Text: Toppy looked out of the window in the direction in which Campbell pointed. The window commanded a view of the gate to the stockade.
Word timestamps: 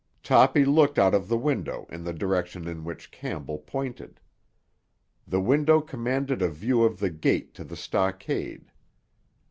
Toppy 0.23 0.65
looked 0.65 0.97
out 0.97 1.13
of 1.13 1.27
the 1.27 1.37
window 1.37 1.85
in 1.91 2.03
the 2.03 2.11
direction 2.11 2.67
in 2.67 2.83
which 2.83 3.11
Campbell 3.11 3.59
pointed. 3.59 4.19
The 5.27 5.39
window 5.39 5.79
commanded 5.79 6.41
a 6.41 6.49
view 6.49 6.81
of 6.81 6.97
the 6.97 7.11
gate 7.11 7.53
to 7.53 7.63
the 7.63 7.77
stockade. 7.77 8.71